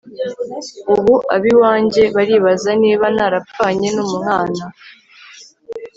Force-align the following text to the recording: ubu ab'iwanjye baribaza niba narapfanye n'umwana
ubu 0.93 1.13
ab'iwanjye 1.35 2.03
baribaza 2.15 2.69
niba 2.81 3.05
narapfanye 3.15 3.87
n'umwana 3.95 4.63